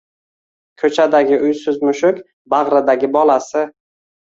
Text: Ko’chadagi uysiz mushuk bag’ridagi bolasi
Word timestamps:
Ko’chadagi 0.83 1.37
uysiz 1.49 1.79
mushuk 1.89 2.23
bag’ridagi 2.57 3.13
bolasi 3.21 3.67